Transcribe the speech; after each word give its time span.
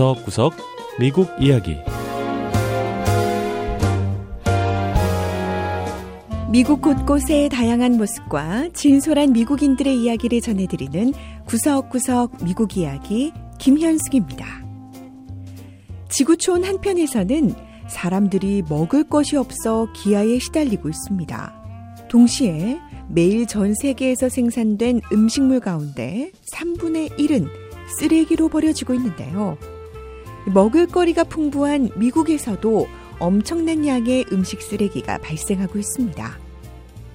구석구석 0.00 0.54
미국 0.98 1.28
이야기 1.38 1.76
미국 6.50 6.80
곳곳의 6.80 7.50
다양한 7.50 7.98
모습과 7.98 8.70
진솔한 8.72 9.34
미국인들의 9.34 9.94
이야기를 9.94 10.40
전해드리는 10.40 11.12
구석구석 11.44 12.42
미국 12.42 12.78
이야기 12.78 13.34
김현숙입니다. 13.58 14.46
지구촌 16.08 16.64
한편에서는 16.64 17.54
사람들이 17.86 18.62
먹을 18.70 19.04
것이 19.04 19.36
없어 19.36 19.86
기아에 19.92 20.38
시달리고 20.38 20.88
있습니다. 20.88 22.08
동시에 22.08 22.78
매일 23.10 23.46
전 23.46 23.74
세계에서 23.74 24.30
생산된 24.30 25.02
음식물 25.12 25.60
가운데 25.60 26.32
3분의 26.54 27.18
1은 27.18 27.50
쓰레기로 27.98 28.48
버려지고 28.48 28.94
있는데요. 28.94 29.58
먹을거리가 30.52 31.24
풍부한 31.24 31.90
미국에서도 31.96 32.86
엄청난 33.18 33.86
양의 33.86 34.26
음식 34.32 34.62
쓰레기가 34.62 35.18
발생하고 35.18 35.78
있습니다. 35.78 36.38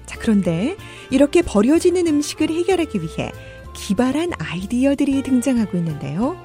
자, 0.06 0.18
그런데 0.20 0.76
이렇게 1.10 1.42
버려지는 1.42 2.06
음식을 2.06 2.48
해결하기 2.48 3.00
위해 3.02 3.32
기발한 3.74 4.32
아이디어들이 4.38 5.22
등장하고 5.22 5.76
있는데요. 5.78 6.36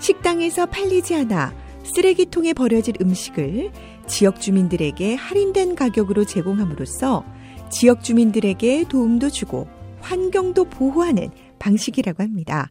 식당에서 0.00 0.66
팔리지 0.66 1.14
않아 1.14 1.54
쓰레기통에 1.84 2.54
버려질 2.54 2.94
음식을 3.00 3.70
지역 4.06 4.40
주민들에게 4.40 5.14
할인된 5.14 5.74
가격으로 5.76 6.24
제공함으로써 6.24 7.24
지역 7.70 8.02
주민들에게 8.02 8.84
도움도 8.88 9.30
주고 9.30 9.68
환경도 10.00 10.64
보호하는 10.64 11.30
방식이라고 11.58 12.22
합니다. 12.22 12.70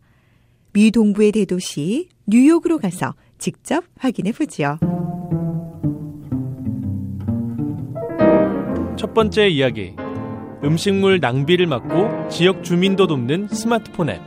미 0.73 0.91
동부의 0.91 1.31
대도시 1.31 2.09
뉴욕으로 2.27 2.80
가서 2.80 3.14
직접 3.40 3.84
확인해 3.98 4.32
보죠. 4.32 4.78
첫 8.98 9.14
번째 9.14 9.48
이야기 9.48 9.95
음식물 10.64 11.20
낭비를 11.20 11.66
막고 11.66 12.28
지역 12.30 12.64
주민도 12.64 13.08
돕는 13.08 13.48
스마트폰 13.48 14.10
앱 14.10 14.22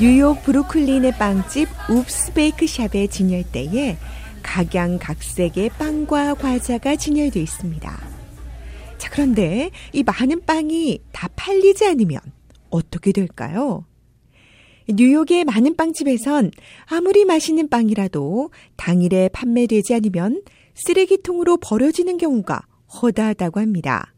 뉴욕 0.00 0.42
브루클린의 0.44 1.12
빵집 1.18 1.68
웁스 1.90 2.32
베이크샵의 2.32 3.08
진열대에 3.08 3.98
각양각색의 4.42 5.70
빵과 5.70 6.34
과자가 6.34 6.96
진열되어 6.96 7.42
있습니다. 7.42 8.07
자, 8.98 9.08
그런데 9.10 9.70
이 9.92 10.02
많은 10.02 10.44
빵이 10.44 11.00
다 11.12 11.28
팔리지 11.36 11.86
않으면 11.86 12.20
어떻게 12.68 13.12
될까요? 13.12 13.84
뉴욕의 14.88 15.44
많은 15.44 15.76
빵집에선 15.76 16.50
아무리 16.86 17.24
맛있는 17.24 17.68
빵이라도 17.68 18.50
당일에 18.76 19.28
판매되지 19.28 19.94
않으면 19.94 20.42
쓰레기통으로 20.74 21.58
버려지는 21.58 22.16
경우가 22.16 22.62
허다하다고 23.02 23.60
합니다. 23.60 24.14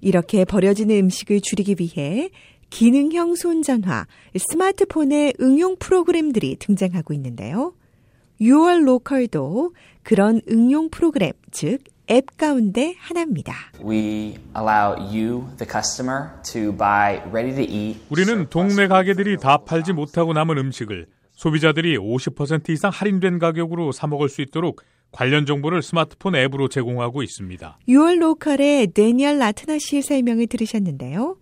이렇게 0.00 0.44
버려지는 0.44 0.96
음식을 0.96 1.40
줄이기 1.40 1.76
위해 1.80 2.30
기능형 2.70 3.34
손전화, 3.34 4.06
스마트폰의 4.36 5.34
응용 5.40 5.76
프로그램들이 5.78 6.56
등장하고 6.56 7.14
있는데요. 7.14 7.74
YourLocal도 8.40 9.74
그런 10.02 10.40
응용 10.50 10.90
프로그램, 10.90 11.32
즉, 11.50 11.78
앱 12.10 12.36
가운데 12.36 12.94
하나입니다. 12.98 13.52
We 13.84 14.36
allow 14.56 14.96
you, 14.96 15.48
the 15.56 15.66
customer, 15.70 16.30
to 16.44 16.76
buy 16.76 17.16
ready 17.30 17.54
to 17.54 17.62
eat. 17.62 18.00
우리는 18.10 18.48
동네 18.48 18.86
가게들이 18.86 19.38
다 19.38 19.58
팔지 19.58 19.92
못하고 19.92 20.32
남은 20.32 20.58
음식을 20.58 21.06
소비자들이 21.32 21.98
50% 21.98 22.70
이상 22.70 22.90
할인된 22.92 23.38
가격으로 23.38 23.92
사 23.92 24.06
먹을 24.06 24.28
수 24.28 24.40
있도록 24.40 24.82
관련 25.12 25.46
정보를 25.46 25.82
스마트폰 25.82 26.34
앱으로 26.34 26.68
제공하고 26.68 27.22
있습니다. 27.22 27.78
YourLocal의 27.88 28.88
데니얼 28.88 29.38
라트나 29.38 29.78
씨의 29.78 30.02
설명을 30.02 30.46
들으셨는데요. 30.46 31.36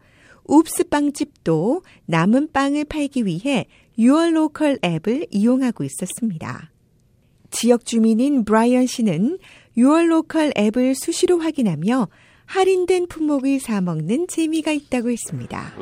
Woops 0.44 0.88
빵집도 0.88 1.82
남은 2.06 2.52
빵을 2.52 2.84
팔기 2.84 3.24
위해 3.24 3.66
YourLocal 3.98 4.78
앱을 4.84 5.26
이용하고 5.30 5.84
있었습니다. 5.84 6.70
지역 7.50 7.84
주민인 7.84 8.44
브라이언 8.44 8.86
씨는 8.86 9.38
YourLocal 9.76 10.52
앱을 10.56 10.94
수시로 10.94 11.38
확인하며 11.38 12.08
할인된 12.46 13.06
품목을 13.08 13.58
사 13.58 13.80
먹는 13.80 14.26
재미가 14.28 14.70
있다고 14.72 15.10
했습니다. 15.10 15.72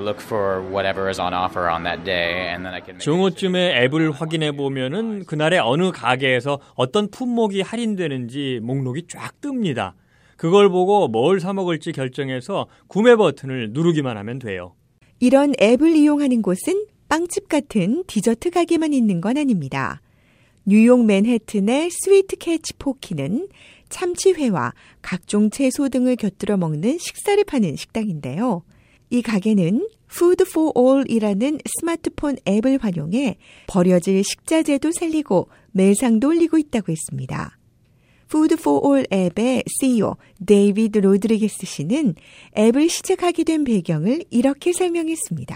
정오쯤에 2.99 3.83
앱을 3.85 4.13
확인해 4.13 4.53
보면은 4.53 5.25
그날의 5.27 5.59
어느 5.59 5.91
가게에서 5.91 6.61
어떤 6.75 7.11
품목이 7.11 7.63
할인되는지 7.63 8.61
목록이 8.63 9.07
쫙 9.09 9.33
뜹니다. 9.41 9.93
그걸 10.37 10.69
보고 10.71 11.09
뭘 11.09 11.41
사 11.41 11.53
먹을지 11.53 11.93
결정해서 11.93 12.67
구매 12.87 13.17
버튼을 13.17 13.71
누르기만 13.73 14.17
하면 14.17 14.39
돼요. 14.39 14.75
이런 15.19 15.53
앱을 15.61 15.95
이용하는 15.97 16.43
곳은 16.43 16.87
빵집 17.09 17.49
같은 17.49 18.05
디저트 18.07 18.51
가게만 18.51 18.93
있는 18.93 19.21
건 19.21 19.37
아닙니다. 19.37 20.01
뉴욕 20.65 21.05
맨해튼의 21.05 21.91
Sweet 21.91 22.37
Catch 22.37 22.75
Poke는 22.79 23.49
참치회와 23.93 24.73
각종 25.03 25.51
채소 25.51 25.89
등을 25.89 26.17
곁들여 26.17 26.57
먹는 26.57 26.99
식사를 26.99 27.45
파는 27.45 27.77
식당인데요. 27.77 28.65
이 29.11 29.23
가게는 29.23 29.87
Food 30.11 30.45
for 30.49 30.73
All이라는 30.77 31.59
스마트폰 31.79 32.37
앱을 32.49 32.79
활용해 32.83 33.39
버려질 33.69 34.25
식자재도 34.25 34.91
살리고 34.93 35.49
매상도 35.71 36.29
올리고 36.29 36.59
있다고 36.59 36.91
했습니다. 36.91 37.59
Food 38.33 38.55
for 38.59 38.81
All 38.83 39.07
앱의 39.13 39.65
CEO 39.69 40.17
데이비드 40.47 41.01
로드리게스 41.01 41.67
씨는 41.67 42.15
앱을 42.57 42.89
시작하게 42.89 43.45
된 43.45 43.63
배경을 43.63 44.25
이렇게 44.31 44.73
설명했습니다. 44.73 45.55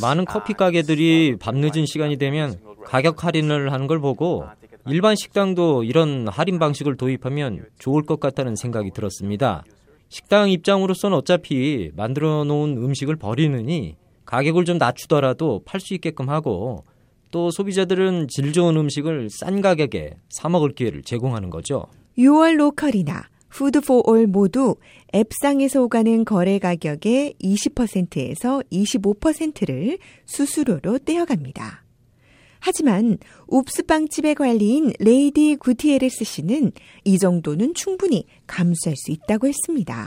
많은 0.00 0.24
커피 0.24 0.54
가게들이 0.54 1.36
밤늦은 1.38 1.84
시간이 1.84 2.16
되면 2.16 2.58
가격 2.86 3.24
할인을 3.24 3.72
하는 3.72 3.86
걸 3.86 4.00
보고 4.00 4.46
일반 4.86 5.14
식당도 5.14 5.84
이런 5.84 6.28
할인 6.28 6.58
방식을 6.58 6.96
도입하면 6.96 7.66
좋을 7.78 8.04
것 8.04 8.20
같다는 8.20 8.56
생각이 8.56 8.90
들었습니다. 8.92 9.64
식당 10.08 10.48
입장으로서는 10.48 11.14
어차피 11.14 11.90
만들어 11.94 12.44
놓은 12.44 12.78
음식을 12.78 13.16
버리느니 13.16 13.96
가격을 14.24 14.64
좀 14.64 14.78
낮추더라도 14.78 15.60
팔 15.66 15.78
수 15.80 15.92
있게끔 15.92 16.30
하고 16.30 16.84
또 17.30 17.50
소비자들은 17.50 18.28
질 18.28 18.52
좋은 18.52 18.76
음식을 18.76 19.28
싼 19.30 19.60
가격에 19.60 20.16
사 20.28 20.48
먹을 20.48 20.72
기회를 20.72 21.02
제공하는 21.02 21.50
거죠. 21.50 21.86
YourLocal이나 22.18 22.56
Food 22.56 23.28
for 23.48 23.80
All 23.80 24.26
모두 24.26 24.76
앱상에서 25.14 25.82
오가는 25.82 26.24
거래 26.24 26.58
가격의 26.58 27.34
20%에서 27.40 28.62
25%를 28.70 29.98
수수료로 30.26 30.98
떼어갑니다. 30.98 31.87
하지만 32.60 33.18
Woops 33.46 33.84
빵집의 33.84 34.34
관리인 34.34 34.92
레이디 34.98 35.56
구티에레스 35.56 36.24
씨는 36.24 36.72
이 37.04 37.18
정도는 37.18 37.74
충분히 37.74 38.24
감수할 38.46 38.96
수 38.96 39.10
있다고 39.12 39.48
했습니다. 39.48 40.06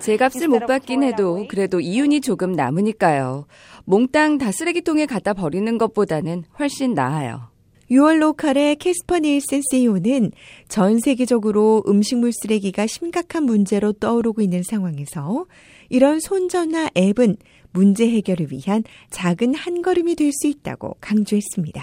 제 0.00 0.16
값을 0.16 0.48
못 0.48 0.66
받긴 0.66 1.02
해도 1.02 1.46
그래도 1.48 1.80
이윤이 1.80 2.20
조금 2.20 2.52
남으니까요. 2.52 3.46
몽땅 3.84 4.38
다 4.38 4.52
쓰레기통에 4.52 5.06
갖다 5.06 5.34
버리는 5.34 5.78
것보다는 5.78 6.44
훨씬 6.58 6.94
나아요. 6.94 7.50
YourLocal의 7.90 8.76
캐스퍼 8.76 9.18
닐슨 9.18 9.62
CEO는 9.68 10.30
전 10.68 11.00
세계적으로 11.00 11.82
음식물 11.88 12.32
쓰레기가 12.32 12.86
심각한 12.86 13.42
문제로 13.42 13.92
떠오르고 13.92 14.42
있는 14.42 14.62
상황에서 14.62 15.46
이런 15.88 16.20
손전화 16.20 16.88
앱은 16.96 17.36
문제 17.72 18.08
해결을 18.08 18.48
위한 18.50 18.82
작은 19.10 19.54
한 19.54 19.82
걸음이 19.82 20.16
될 20.16 20.30
수 20.32 20.46
있다고 20.46 20.96
강조했습니다. 21.00 21.82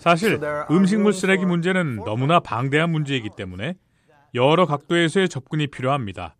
사실 0.00 0.38
음식물 0.70 1.12
쓰레기 1.12 1.44
문제는 1.44 1.96
너무나 2.04 2.40
방대한 2.40 2.90
문제이기 2.90 3.30
때문에 3.36 3.74
여러 4.34 4.66
각도에서의 4.66 5.28
접근이 5.28 5.68
필요합니다. 5.68 6.36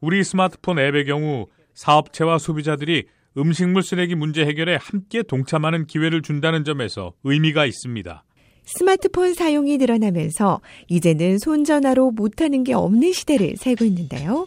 우리 0.00 0.22
스마트폰 0.24 0.78
앱의 0.78 1.06
경우 1.06 1.46
사업체와 1.74 2.38
소비자들이 2.38 3.04
음식물 3.36 3.82
쓰레기 3.82 4.14
문제 4.14 4.44
해결에 4.44 4.76
함께 4.80 5.22
동참하는 5.22 5.86
기회를 5.86 6.22
준다는 6.22 6.64
점에서 6.64 7.12
의미가 7.24 7.66
있습니다. 7.66 8.24
스마트폰 8.64 9.32
사용이 9.32 9.78
늘어나면서 9.78 10.60
이제는 10.88 11.38
손전화로 11.38 12.10
못하는 12.10 12.64
게 12.64 12.74
없는 12.74 13.12
시대를 13.12 13.56
살고 13.56 13.84
있는데요. 13.86 14.46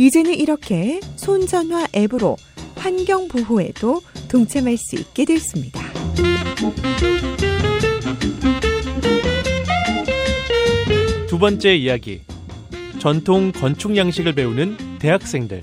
이제는 0.00 0.32
이렇게 0.32 0.98
손전화 1.16 1.86
앱으로 1.94 2.38
환경 2.74 3.28
보호에도 3.28 4.00
동참할 4.30 4.78
수 4.78 4.96
있게 4.96 5.26
됐습니다. 5.26 5.78
두 11.28 11.38
번째 11.38 11.76
이야기. 11.76 12.22
전통 12.98 13.52
건축 13.52 13.94
양식을 13.94 14.34
배우는 14.34 14.78
대학생들. 15.00 15.60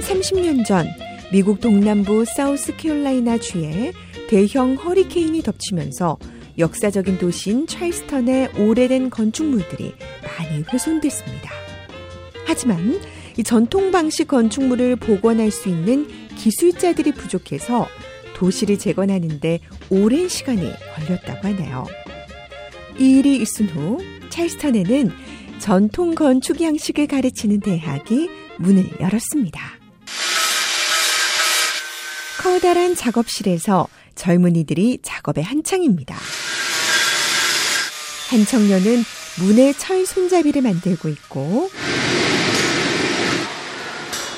30년 0.00 0.66
전 0.66 0.88
미국 1.30 1.60
동남부 1.60 2.24
사우스캐롤라이나 2.24 3.38
주에 3.38 3.92
대형 4.28 4.74
허리케인이 4.74 5.42
덮치면서 5.42 6.18
역사적인 6.58 7.18
도시인 7.18 7.66
찰스턴의 7.66 8.52
오래된 8.58 9.10
건축물들이 9.10 9.94
많이 10.22 10.64
훼손됐습니다. 10.72 11.50
하지만 12.46 13.00
이 13.36 13.44
전통 13.44 13.92
방식 13.92 14.26
건축물을 14.28 14.96
복원할 14.96 15.50
수 15.50 15.68
있는 15.68 16.08
기술자들이 16.36 17.12
부족해서 17.12 17.86
도시를 18.34 18.78
재건하는데 18.78 19.60
오랜 19.90 20.28
시간이 20.28 20.72
걸렸다고 20.94 21.48
하네요. 21.48 21.86
이 22.98 23.18
일이 23.18 23.36
있은 23.36 23.68
후 23.68 23.98
찰스턴에는 24.28 25.10
전통 25.58 26.14
건축 26.14 26.60
양식을 26.60 27.06
가르치는 27.06 27.60
대학이 27.60 28.28
문을 28.58 29.00
열었습니다. 29.00 29.60
커다란 32.40 32.94
작업실에서 32.94 33.88
젊은이들이 34.14 34.98
작업에 35.02 35.42
한창입니다. 35.42 36.16
한 38.28 38.44
청년은 38.44 39.02
문의 39.40 39.72
철 39.74 40.04
손잡이를 40.04 40.62
만들고 40.62 41.08
있고 41.08 41.70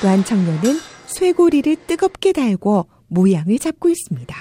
또 0.01 0.07
한 0.07 0.23
청년은 0.25 0.79
쇠고리를 1.07 1.75
뜨겁게 1.87 2.31
달고 2.31 2.87
모양을 3.07 3.59
잡고 3.59 3.89
있습니다. 3.89 4.35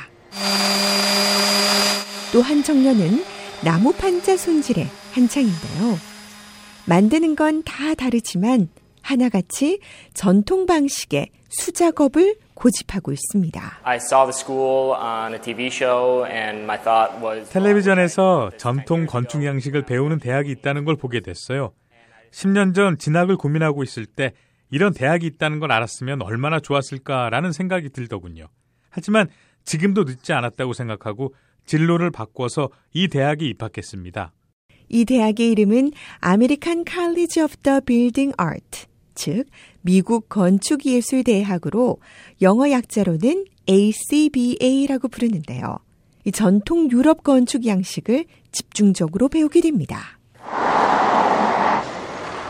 또 2.32 2.40
한 2.42 2.62
청년은 2.62 3.24
나무 3.62 3.92
판자 3.92 4.36
손질에 4.36 4.86
한창인데요. 5.12 5.98
만드는 6.86 7.34
건 7.36 7.62
다 7.64 7.94
다르지만 7.94 8.68
하나같이 9.02 9.80
전통 10.14 10.66
방식의 10.66 11.28
수작업을 11.50 12.36
고집하고 12.60 13.10
있습니다. 13.12 13.80
I 13.82 13.96
saw 13.96 14.30
the 14.30 14.34
school 14.34 14.92
on 14.92 15.32
a 15.32 15.40
TV 15.40 15.66
show 15.66 16.26
and 16.30 16.62
my 16.62 16.78
thought 16.78 17.24
was 17.24 17.48
텔레비전에서 17.50 18.50
전통 18.58 19.06
건축 19.06 19.44
양식을 19.44 19.82
배우는 19.82 20.18
대학이 20.18 20.50
있다는 20.50 20.84
걸 20.84 20.96
보게 20.96 21.20
됐어요. 21.20 21.72
10년 22.32 22.74
전 22.74 22.98
진학을 22.98 23.36
고민하고 23.36 23.82
있을 23.82 24.04
때 24.04 24.32
이런 24.70 24.92
대학이 24.92 25.26
있다는 25.26 25.58
걸 25.58 25.72
알았으면 25.72 26.22
얼마나 26.22 26.60
좋았을까라는 26.60 27.52
생각이 27.52 27.88
들더군요. 27.90 28.46
하지만 28.90 29.28
지금도 29.64 30.04
늦지 30.04 30.32
않았다고 30.32 30.74
생각하고 30.74 31.34
진로를 31.64 32.10
바꿔서 32.10 32.68
이 32.92 33.08
대학에 33.08 33.46
입학했습니다. 33.46 34.32
이 34.88 35.04
대학의 35.04 35.50
이름은 35.52 35.92
American 36.18 36.84
College 36.84 37.40
of 37.40 37.56
the 37.58 37.80
Building 37.80 38.32
Arts, 38.36 38.86
즉 39.20 39.44
미국 39.82 40.30
건축예술대학으로 40.30 41.98
영어 42.40 42.70
약자로는 42.70 43.44
ACBA라고 43.68 45.08
부르는데요. 45.08 45.76
이 46.24 46.32
전통 46.32 46.90
유럽 46.90 47.22
건축 47.22 47.66
양식을 47.66 48.24
집중적으로 48.50 49.28
배우게 49.28 49.60
됩니다. 49.60 50.18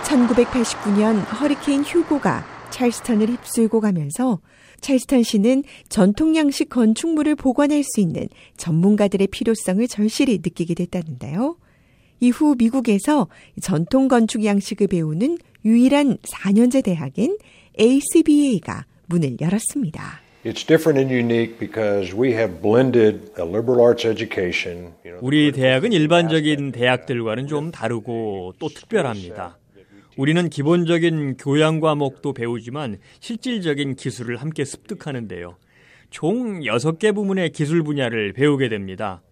1989년 0.04 1.24
허리케인 1.40 1.82
휴고가 1.82 2.44
찰스턴을 2.70 3.30
휩쓸고 3.30 3.80
가면서 3.80 4.38
찰스턴시는 4.80 5.64
전통 5.88 6.36
양식 6.36 6.68
건축물을 6.68 7.34
복원할 7.34 7.82
수 7.82 8.00
있는 8.00 8.28
전문가들의 8.56 9.26
필요성을 9.26 9.86
절실히 9.88 10.38
느끼게 10.38 10.74
됐다는데요. 10.74 11.56
이후 12.20 12.54
미국에서 12.56 13.26
전통 13.60 14.06
건축 14.06 14.44
양식을 14.44 14.86
배우는 14.86 15.38
유일한 15.64 16.16
4년제 16.18 16.84
대학인 16.84 17.36
ACBA가 17.78 18.84
문을 19.06 19.36
열었습니다. 19.40 20.20
It's 20.44 20.66
different 20.66 20.98
and 20.98 21.12
unique 21.12 21.58
because 21.58 22.16
we 22.16 22.32
have 22.32 22.62
blended 22.62 23.30
a 23.38 23.44
liberal 23.44 23.80
arts 23.80 24.06
education. 24.06 24.94
you 25.04 25.12
know, 25.12 25.20
우리 25.20 25.52
대학은 25.52 25.92
일반적인 25.92 26.72
대학들과는 26.72 27.46
좀 27.46 27.70
다르고 27.70 28.54
또 28.58 28.68
특별합니다. 28.68 29.58
우리는 30.16 30.48
기본적인 30.48 31.36
교양 31.36 31.80
과목도 31.80 32.32
배우지만 32.32 32.98
실질적인 33.20 33.96
기술을 33.96 34.36
함께 34.38 34.64
습득하는데요. 34.64 35.56
총 36.10 36.60
6개 36.60 37.14
부문의 37.14 37.50
기술 37.50 37.82
분야를 37.82 38.32
배우게 38.32 38.68
됩니다. 38.68 39.22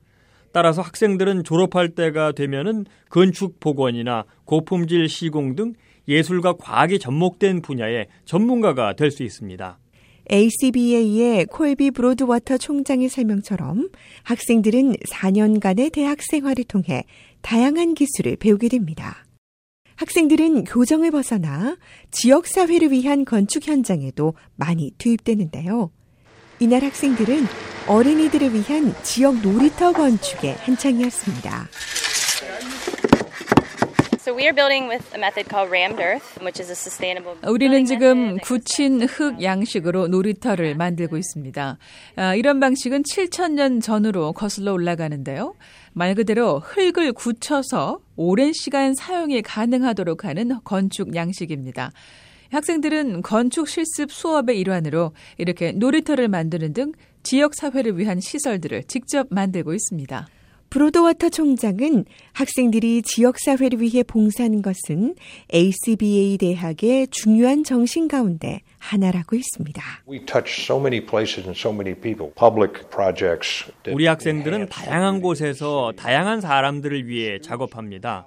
따라서 0.52 0.82
학생들은 0.82 1.44
졸업할 1.44 1.90
때가 1.90 2.32
되면은 2.32 2.86
건축 3.10 3.60
복원이나 3.60 4.24
고품질 4.44 5.08
시공 5.08 5.54
등 5.56 5.74
예술과 6.08 6.54
과학이 6.54 6.98
접목된 6.98 7.62
분야의 7.62 8.08
전문가가 8.24 8.94
될 8.94 9.10
수 9.10 9.22
있습니다. 9.22 9.78
ACBA의 10.30 11.46
콜비 11.46 11.90
브로드워터 11.92 12.58
총장의 12.58 13.08
설명처럼 13.08 13.88
학생들은 14.24 14.96
4년간의 14.96 15.92
대학 15.92 16.18
생활을 16.20 16.64
통해 16.64 17.04
다양한 17.40 17.94
기술을 17.94 18.36
배우게 18.36 18.68
됩니다. 18.68 19.24
학생들은 19.96 20.64
교정을 20.64 21.10
벗어나 21.10 21.76
지역사회를 22.10 22.92
위한 22.92 23.24
건축 23.24 23.66
현장에도 23.66 24.34
많이 24.54 24.92
투입되는데요. 24.98 25.90
이날 26.60 26.84
학생들은 26.84 27.46
어린이들을 27.88 28.52
위한 28.52 28.94
지역 29.02 29.40
놀이터 29.40 29.92
건축에 29.92 30.52
한창이었습니다. 30.52 31.68
우리는 37.46 37.84
지금 37.84 38.38
굳힌 38.38 39.02
흙 39.02 39.42
양식으로 39.42 40.08
놀이터를 40.08 40.74
만들고 40.74 41.16
있습니다. 41.16 41.78
아, 42.16 42.34
이런 42.34 42.60
방식은 42.60 43.02
7천년 43.02 43.82
전으로 43.82 44.32
거슬러 44.32 44.72
올라가는데요. 44.72 45.54
말 45.92 46.14
그대로 46.14 46.60
흙을 46.60 47.12
굳혀서 47.12 48.00
오랜 48.16 48.52
시간 48.52 48.94
사용이 48.94 49.42
가능하도록 49.42 50.24
하는 50.24 50.60
건축 50.64 51.14
양식입니다. 51.14 51.92
학생들은 52.50 53.22
건축 53.22 53.68
실습 53.68 54.10
수업의 54.10 54.58
일환으로 54.58 55.12
이렇게 55.36 55.72
놀이터를 55.72 56.28
만드는 56.28 56.72
등 56.72 56.92
지역 57.22 57.54
사회를 57.54 57.98
위한 57.98 58.20
시설들을 58.20 58.84
직접 58.84 59.26
만들고 59.30 59.74
있습니다. 59.74 60.28
브로드워터 60.70 61.30
총장은 61.30 62.04
학생들이 62.34 63.02
지역사회를 63.02 63.80
위해 63.80 64.02
봉사하는 64.02 64.60
것은 64.60 65.14
ACBA 65.54 66.36
대학의 66.36 67.08
중요한 67.08 67.64
정신 67.64 68.06
가운데 68.06 68.60
하나라고 68.78 69.36
했습니다. 69.36 69.82
We 70.08 70.24
touch 70.26 70.64
so 70.64 70.78
many 70.78 71.04
places 71.04 71.46
and 71.46 71.58
so 71.58 71.72
many 71.72 71.98
people. 71.98 72.32
Public 72.34 72.88
projects. 72.90 73.64
that 73.84 73.92
우리 73.94 74.06
학생들은 74.06 74.68
다양한 74.68 75.22
곳에서 75.22 75.92
다양한 75.96 76.40
사람들을 76.42 77.06
위해 77.06 77.38
작업합니다. 77.40 78.26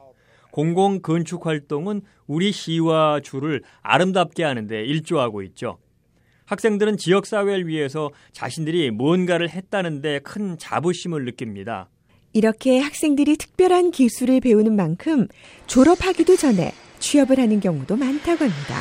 공공 0.51 1.01
건축 1.01 1.45
활동은 1.45 2.01
우리 2.27 2.51
시와 2.51 3.21
주를 3.21 3.61
아름답게 3.81 4.43
하는데 4.43 4.83
일조하고 4.83 5.43
있죠. 5.43 5.77
학생들은 6.45 6.97
지역 6.97 7.27
사회를 7.27 7.67
위해서 7.67 8.09
자신들이 8.33 8.91
무언가를 8.91 9.49
했다는데 9.49 10.19
큰 10.19 10.57
자부심을 10.57 11.23
느낍니다. 11.23 11.87
이렇게 12.33 12.79
학생들이 12.79 13.35
특별한 13.37 13.91
기술을 13.91 14.39
배우는 14.39 14.75
만큼 14.75 15.27
졸업하기도 15.67 16.37
전에 16.37 16.73
취업을 16.99 17.39
하는 17.39 17.59
경우도 17.59 17.95
많다고 17.97 18.45
합니다. 18.45 18.77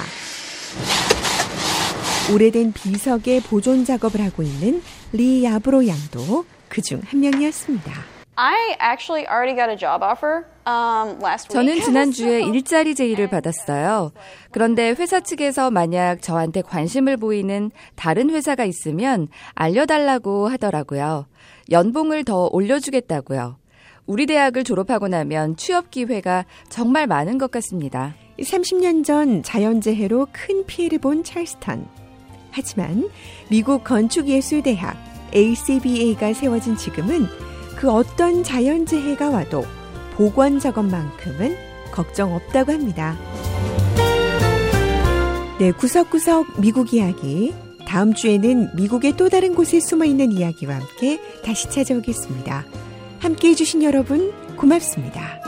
오래된 2.32 2.72
비석의 2.72 3.40
보존 3.42 3.84
작업을 3.84 4.20
하고 4.20 4.42
있는 4.42 4.82
리 5.12 5.42
야브로 5.44 5.86
양도 5.88 6.44
그 6.68 6.80
중 6.82 7.00
한 7.04 7.20
명이었습니다. 7.20 8.19
I 8.42 8.74
actually 8.80 9.26
already 9.28 9.54
got 9.54 9.68
a 9.68 9.76
job 9.76 10.02
offer 10.02 10.46
um, 10.66 11.20
last 11.20 11.50
week. 11.50 11.52
저는 11.52 11.82
지난주에 11.82 12.40
일자리 12.48 12.94
제의를 12.94 13.28
받았어요. 13.28 14.12
그런데 14.50 14.94
회사 14.98 15.20
측에서 15.20 15.70
만약 15.70 16.22
저한테 16.22 16.62
관심을 16.62 17.18
보이는 17.18 17.70
다른 17.96 18.30
회사가 18.30 18.64
있으면 18.64 19.28
알려달라고 19.54 20.48
하더라고요. 20.48 21.26
연봉을 21.70 22.24
더 22.24 22.48
올려주겠다고요. 22.50 23.58
우리 24.06 24.24
대학을 24.24 24.64
졸업하고 24.64 25.08
나면 25.08 25.56
취업 25.56 25.90
기회가 25.90 26.46
정말 26.70 27.06
많은 27.06 27.36
것 27.36 27.50
같습니다. 27.50 28.14
30년 28.38 29.04
전 29.04 29.42
자연재해로 29.42 30.28
큰 30.32 30.64
피해를 30.64 30.98
본 30.98 31.22
찰스턴. 31.24 31.86
하지만 32.52 33.10
미국 33.50 33.84
건축예술대학 33.84 34.96
ACBA가 35.34 36.32
세워진 36.32 36.76
지금은 36.76 37.28
그 37.80 37.90
어떤 37.90 38.44
자연재해가 38.44 39.30
와도 39.30 39.64
보관 40.12 40.58
작업만큼은 40.58 41.56
걱정 41.90 42.34
없다고 42.34 42.72
합니다. 42.72 43.16
네, 45.58 45.72
구석구석 45.72 46.60
미국 46.60 46.92
이야기. 46.92 47.54
다음 47.86 48.12
주에는 48.12 48.76
미국의 48.76 49.16
또 49.16 49.30
다른 49.30 49.54
곳에 49.54 49.80
숨어 49.80 50.04
있는 50.04 50.30
이야기와 50.30 50.74
함께 50.74 51.18
다시 51.42 51.70
찾아오겠습니다. 51.70 52.66
함께 53.18 53.48
해주신 53.48 53.82
여러분, 53.82 54.30
고맙습니다. 54.58 55.39